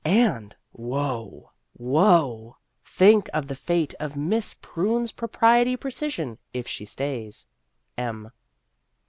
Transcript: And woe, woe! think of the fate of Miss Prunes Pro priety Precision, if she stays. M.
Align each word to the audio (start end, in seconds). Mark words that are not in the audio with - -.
And 0.03 0.55
woe, 0.73 1.51
woe! 1.77 2.57
think 2.83 3.29
of 3.35 3.45
the 3.47 3.53
fate 3.55 3.93
of 3.99 4.17
Miss 4.17 4.55
Prunes 4.55 5.11
Pro 5.11 5.27
priety 5.27 5.79
Precision, 5.79 6.39
if 6.55 6.67
she 6.67 6.85
stays. 6.85 7.45
M. 7.99 8.31